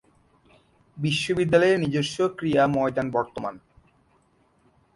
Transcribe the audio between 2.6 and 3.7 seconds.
ময়দান বর্তমান।